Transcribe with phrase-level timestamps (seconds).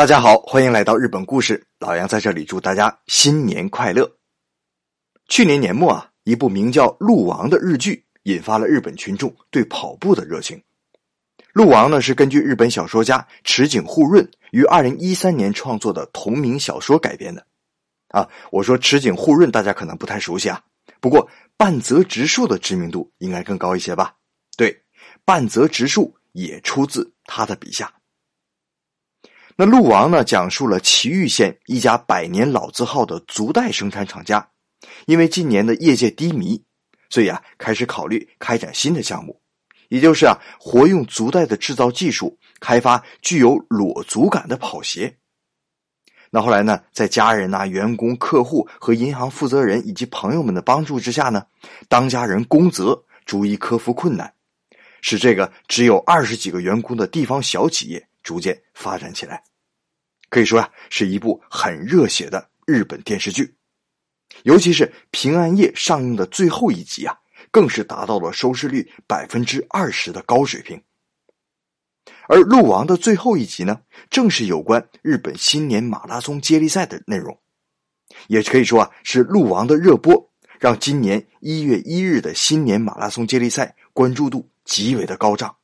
[0.00, 1.62] 大家好，欢迎来到日本故事。
[1.78, 4.10] 老杨在这里祝大家新年快乐。
[5.28, 10.56] 去年年末啊，一部名叫《鹿王》的日剧引发了日本群众对跑步的热情。
[11.52, 17.46] 《鹿王》呢是根据日本小说家池井户润于二零一三年创作的同名小说改编的。
[18.08, 20.64] 啊，我说池井户润，大家可能不太熟悉啊。
[21.02, 21.28] 不过
[21.58, 24.14] 半泽直树的知名度应该更高一些吧？
[24.56, 24.82] 对，
[25.26, 27.92] 半泽直树也出自他的笔下。
[29.56, 34.48] 那《鹿王》呢，讲述了岐玉县一家百年老字号的足袋生产厂家，
[35.06, 36.62] 因为今年的业界低迷，
[37.10, 39.38] 所以啊，开始考虑开展新的项目，
[39.88, 45.14] 也就是啊，活用足袋的制造技术，开发具有裸足感的跑鞋。
[46.30, 51.44] 那后来呢，在家人呐、员工、客户和银行负责人以及朋友们的帮助之下呢，
[51.88, 54.32] 当家人宫泽逐一克服困难，
[55.02, 59.42] 使这个只有二十几个员工的地方小企业逐渐发展起来。
[60.28, 63.56] 可以说啊，是一部很热血的日本电视剧，
[64.44, 67.18] 尤其是平安夜上映的最后一集啊，
[67.50, 70.80] 更是达到了收视率百分之二十的高水平。
[72.28, 77.36] 而《鹿王》的最后一集呢，正是有关日本新年马拉松接力赛的内容，
[78.28, 85.56] 也可以说啊，是《鹿王》的热播，让今年一月一日的新年马拉松接力赛关注度极为的高涨。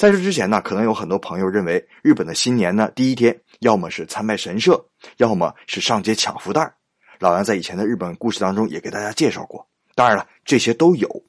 [0.00, 4.82] 在这之前呢，可能有很多朋友认为日本的新年呢，第一天要么是参拜神社，
[5.18, 6.74] 要么是上街抢福袋。
[7.18, 9.68] 老杨在以前的日本故事当中也给大家介绍过。
[9.94, 11.22] 当然了，这些都有，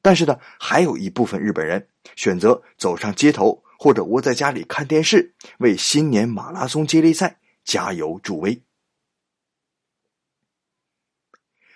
[0.00, 8.62] 但是呢，还有一部分日本人选择走上街头或者窝在家里看电视，为新年马拉松接力赛加油助威。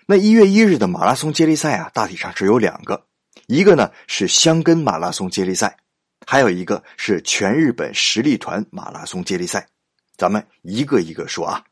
[0.07, 3.05] 那一月一日的马拉松接力赛啊，大体上只有两个，
[3.45, 5.77] 一个呢是箱根马拉松接力赛。
[6.25, 9.67] 还有一个是全日本实力团马拉松接力赛，
[10.15, 11.63] 咱们一个一个说啊。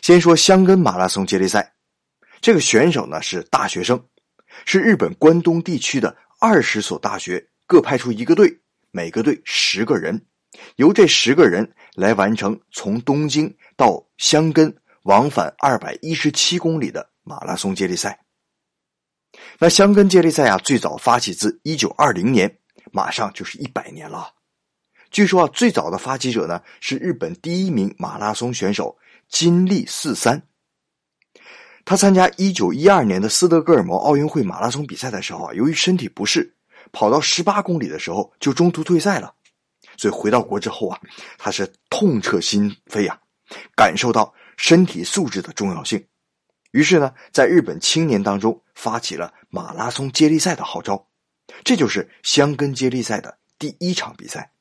[0.00, 1.74] 先说箱根马拉松接力赛，
[2.40, 4.02] 这个选手呢是大学生，
[4.64, 8.60] 是日本关东地区的二十所大学各派出一个队，
[8.90, 10.24] 每个队十个人，
[10.76, 18.24] 由这十个人来完成从东京到箱根往返二百一十七公里的马拉松接力赛。
[19.58, 22.58] 那箱根接力赛啊，最早发起自一九二零年。
[22.92, 24.34] 马上就是一百年了。
[25.10, 28.96] 据说啊，最早的发起者呢是日本第一名马拉松选手
[29.28, 30.46] 金立四三。
[31.84, 36.54] 他参加一九一二年的斯德哥尔摩奥运会马拉松比赛的时候啊，由于身体不适，
[36.92, 39.34] 跑到十八公里的时候就中途退赛了。
[39.96, 41.00] 所以回到国之后啊，
[41.36, 43.18] 他是痛彻心扉呀，
[43.74, 46.02] 感受到身体素质的重要性。
[46.70, 51.06] 于是呢，在日本青年当中发起了马拉松接力赛的号召。
[51.64, 54.52] 这就是箱根接力赛的第一场比赛，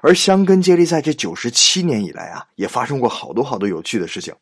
[0.00, 4.34] 而箱根接力赛这九十七年以来啊，也发生过好多好多有趣的事情。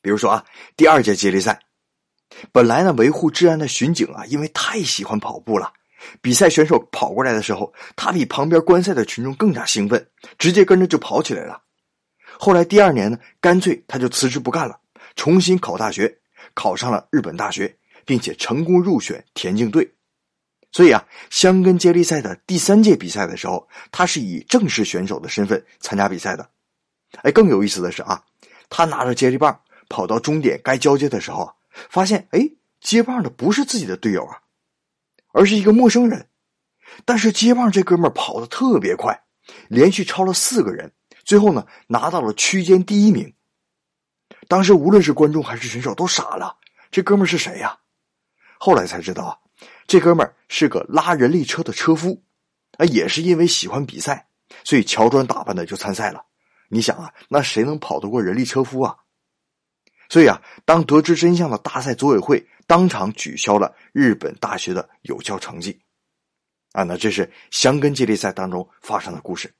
[0.00, 0.44] 比如说啊，
[0.76, 1.60] 第二届接力赛，
[2.52, 5.72] 本来呢维护治安的巡警啊，因为太喜欢跑步了，
[6.22, 10.08] 比赛选手跑过来的时候，他比旁边观赛的群众更加兴奋，
[10.38, 11.62] 直接跟着就跑起来了。
[12.38, 14.80] 后来第二年呢，干脆他就辞职不干了，
[15.16, 16.18] 重新考大学，
[16.54, 17.76] 考上了日本大学。
[18.08, 19.92] 并且成功入选田径队，
[20.72, 26.48] 所以啊，箱根接力赛的第三届比赛的时候，他是以正式选手的身份参加比赛的。
[27.22, 28.24] 哎，更有意思的是啊，
[28.70, 29.60] 他拿着接力棒
[29.90, 31.52] 跑到终点该交接的时候，
[31.90, 32.48] 发现哎，
[32.80, 34.40] 接棒的不是自己的队友啊，
[35.34, 36.30] 而是一个陌生人。
[37.04, 39.22] 但是接棒这哥们跑的特别快，
[39.68, 40.94] 连续超了四个人，
[41.26, 43.34] 最后呢拿到了区间第一名。
[44.48, 46.56] 当时无论是观众还是选手都傻了，
[46.90, 47.78] 这哥们是谁呀？
[48.58, 49.38] 后来才知道啊，
[49.86, 52.22] 这哥们儿是个拉人力车的车夫，
[52.76, 54.28] 啊，也是因为喜欢比赛，
[54.64, 56.24] 所以乔装打扮的就参赛了。
[56.68, 58.96] 你想啊，那谁能跑得过人力车夫啊？
[60.10, 65.80] 所以啊，当得知真相的大赛组委会当场取消了日本大学的有效成绩。
[66.72, 69.54] 啊，那这是箱根接力赛当中发生的故事。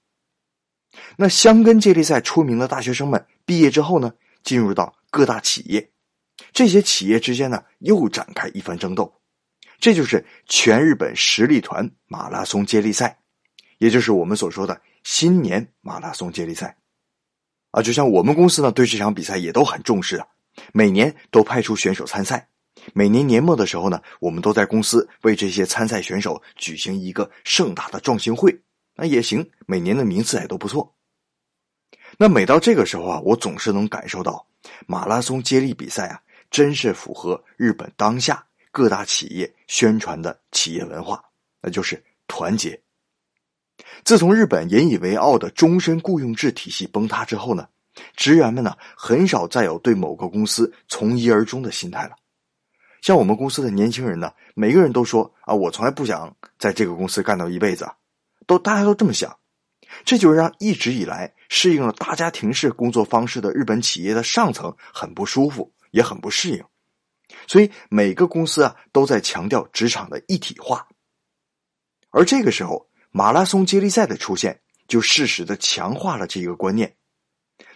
[1.17, 4.13] 那箱根接力赛出名的大学生们毕业之后呢，
[4.43, 5.91] 进入到各大企业。
[6.53, 9.21] 这些企业之间呢，又展开一番争斗，
[9.79, 13.19] 这就是全日本实力团马拉松接力赛，
[13.79, 16.77] 也就是我们所说的新年马拉松接力赛。
[17.71, 20.27] 啊，就像我们公司呢，对这场比赛也都很重视啊，
[20.73, 22.49] 每年都派出选手参赛。
[22.95, 28.59] 每年年末的时候呢，我们都在公司为这些参赛选手举行一个盛大的壮行会。
[28.95, 30.95] 那也行，每年的名次也都不错。
[32.17, 34.47] 那每到这个时候啊，我总是能感受到
[34.87, 36.23] 马拉松接力比赛啊。
[36.51, 41.23] 真是符合日本当下各大企业宣传的企业文化，
[41.61, 42.81] 那就是团结。
[44.05, 47.69] 自从日本引以为傲的终身雇佣制体系崩塌之后呢，
[48.17, 52.17] 职员们呢很少再有对某个公司从一而终的心态了。
[53.01, 57.89] 像我们公司的年轻人呢，每个人都说啊，我从来不想在这个公司干到一辈子，
[58.47, 59.37] 都大家都这么想。
[60.05, 66.65] 这就让一直以来适应了大家庭式工作方式的日本企业的上层很不舒服，也很不适应。
[67.47, 70.89] 所以每个公司啊都在强调职场的一体化。
[72.11, 76.97] 而这个时候，马拉松接力赛的出现就适时的强化了这个观念。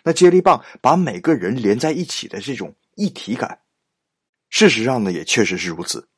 [0.04, 3.60] 那接力棒把每个人连在一起的这种一体感，
[4.48, 6.08] 事实上呢也确实是如此。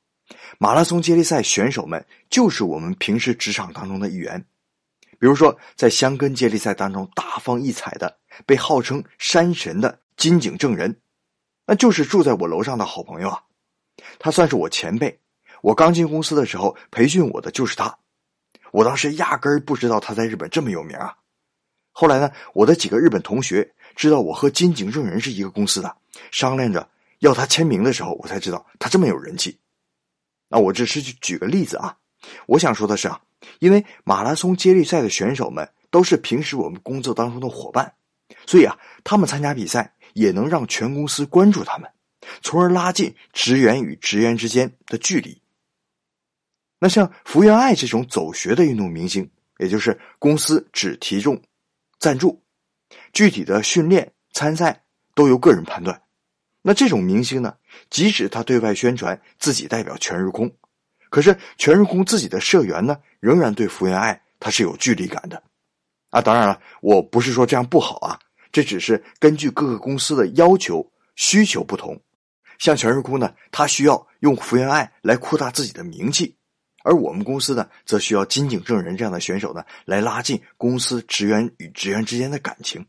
[0.58, 4.46] 马拉松接力赛选手们就是我们平时职场当中的一员。
[5.18, 11.00] 比如说，在香根接力赛当中大放异彩的，被号称“山神”的金井正人，
[11.66, 13.42] 那就是住在我楼上的好朋友啊。
[14.18, 15.20] 他算是我前辈，
[15.62, 17.98] 我刚进公司的时候培训我的就是他。
[18.70, 21.14] 我当时压根儿不知道他在日本这么有名啊。
[21.92, 25.96] 后来呢，我的几个日本同学知道我和金井正人是一个公司的，
[26.32, 26.88] 商量着
[27.20, 29.58] 要他签名的时候，我才知道他这么有人气。
[30.48, 31.96] 那我只是举举个例子啊，
[32.46, 33.20] 我想说的是啊。
[33.58, 37.92] 因为马拉松接力赛的选手们都是平时我们工作当中的伙伴，
[38.46, 41.90] 所以啊，他们参加比赛也能让全公司关注他们，
[42.40, 45.42] 从而拉近职员与职员之间的距离。
[46.78, 51.40] 那像福原爱这种走学的运动明星，也就是公司只提供
[51.98, 52.42] 赞助，
[53.12, 54.82] 具体的训练参赛
[55.14, 56.00] 都由个人判断。
[56.62, 57.54] 那这种明星呢，
[57.90, 60.50] 即使他对外宣传自己代表全日空。
[61.10, 65.42] 可是全日空自己的社员呢，仍然对福原爱他是有距离感的，
[66.10, 68.18] 啊，当然了，我不是说这样不好啊，
[68.54, 72.00] 这只是根据各个公司的要求需求不同。
[72.56, 76.36] 像全日空呢，它需要用福原爱来扩大自己的名气，
[76.84, 82.86] 而我们公司呢，则需要金井正人这样的选手呢，来拉近公司职员与职员之间的感情。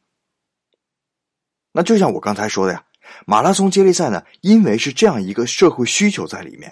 [1.71, 2.85] 那就像我刚才说的呀，
[3.25, 6.71] 马拉松接力赛呢，因为是这样一个社会需求在里面。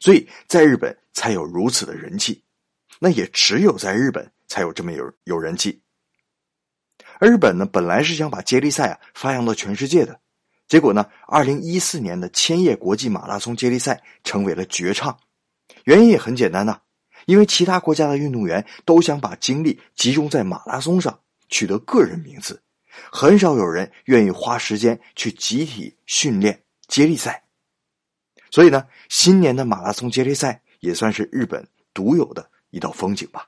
[0.00, 2.42] 所以在日本才有如此的人气，
[2.98, 5.82] 那也只有在日本才有这么有有人气。
[7.20, 10.18] 日本呢，本来是想把接力赛啊发扬到全世界的，
[10.66, 15.18] 结果呢，二零一四年的千叶国际马拉松接力赛成为了绝唱。
[15.84, 16.80] 原因也很简单呐，
[17.26, 21.20] 因为其他国家的运动员都想把精力集中在马拉松上，
[21.50, 22.62] 取得个人名次，
[23.12, 27.44] 很少有人愿意花时间去集体训练接力赛。
[28.50, 33.46] 所以呢，新年的马拉松接力赛也算是日本独有的一道风景吧。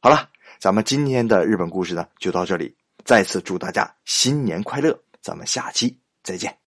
[0.00, 6.67] 好了，咱们今天的日本故事呢就到这里，再次祝大家新年快乐，咱们下期再见。